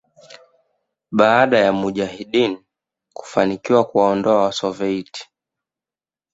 baada 1.11 1.59
ya 1.59 1.73
Mujahideen 1.73 2.57
kufanikiwa 3.13 3.83
kuwaondoa 3.83 4.41
Wasoviet 4.43 5.27